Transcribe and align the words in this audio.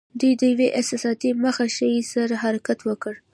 دوی 0.19 0.33
د 0.39 0.41
یوې 0.51 0.67
احساساتي 0.79 1.29
مخه 1.43 1.65
ښې 1.75 1.89
سره 2.13 2.35
حرکت 2.43 2.79
وکړ. 2.89 3.13